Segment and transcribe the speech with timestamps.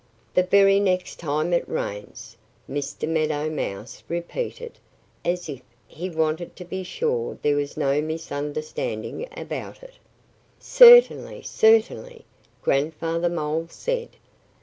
[0.33, 2.35] "The very next time it rains!"
[2.67, 3.07] Mr.
[3.07, 4.79] Meadow Mouse repeated,
[5.23, 9.99] as if he wanted to be sure there was no misunderstanding about it.
[10.57, 11.43] "Certainly!
[11.43, 12.25] Certainly!"
[12.63, 14.09] Grandfather Mole said.